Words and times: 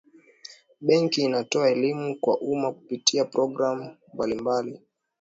benki 0.81 1.21
inatoa 1.21 1.69
elimu 1.69 2.15
kwa 2.19 2.39
umma 2.39 2.71
kupitia 2.73 3.25
programu 3.25 3.97
mbalimbali 4.13 4.79